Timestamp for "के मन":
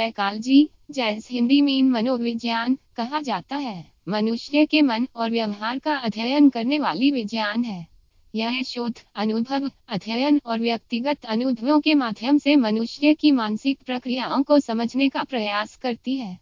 4.66-5.06